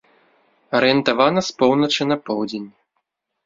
Арыентавана 0.79 1.45
з 1.51 1.55
поўначы 1.61 2.11
на 2.11 2.21
поўдзень. 2.29 2.69